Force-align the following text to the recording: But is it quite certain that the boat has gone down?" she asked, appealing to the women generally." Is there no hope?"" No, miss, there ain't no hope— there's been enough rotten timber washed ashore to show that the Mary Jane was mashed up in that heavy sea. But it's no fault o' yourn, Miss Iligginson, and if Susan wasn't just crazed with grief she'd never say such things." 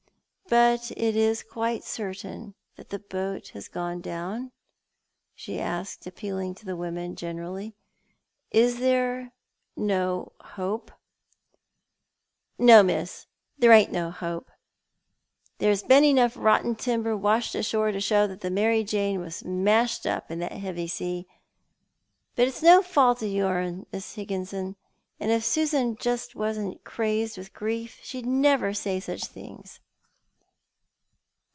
But 0.49 0.91
is 0.97 1.41
it 1.43 1.47
quite 1.49 1.81
certain 1.85 2.55
that 2.75 2.89
the 2.89 2.99
boat 2.99 3.49
has 3.53 3.69
gone 3.69 4.01
down?" 4.01 4.51
she 5.33 5.61
asked, 5.61 6.05
appealing 6.05 6.55
to 6.55 6.65
the 6.65 6.75
women 6.75 7.15
generally." 7.15 7.73
Is 8.51 8.79
there 8.79 9.31
no 9.77 10.33
hope?"" 10.41 10.91
No, 12.59 12.83
miss, 12.83 13.27
there 13.57 13.71
ain't 13.71 13.93
no 13.93 14.11
hope— 14.11 14.51
there's 15.59 15.83
been 15.83 16.03
enough 16.03 16.35
rotten 16.35 16.75
timber 16.75 17.15
washed 17.15 17.55
ashore 17.55 17.93
to 17.93 18.01
show 18.01 18.27
that 18.27 18.41
the 18.41 18.51
Mary 18.51 18.83
Jane 18.83 19.21
was 19.21 19.45
mashed 19.45 20.05
up 20.05 20.29
in 20.29 20.39
that 20.39 20.51
heavy 20.51 20.89
sea. 20.89 21.27
But 22.35 22.49
it's 22.49 22.61
no 22.61 22.81
fault 22.81 23.23
o' 23.23 23.25
yourn, 23.25 23.85
Miss 23.93 24.17
Iligginson, 24.17 24.75
and 25.17 25.31
if 25.31 25.45
Susan 25.45 25.95
wasn't 26.35 26.67
just 26.73 26.83
crazed 26.83 27.37
with 27.37 27.53
grief 27.53 27.99
she'd 28.03 28.25
never 28.25 28.73
say 28.73 28.99
such 28.99 29.23
things." 29.27 29.79